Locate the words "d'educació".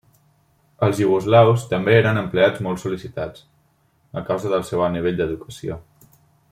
5.21-5.81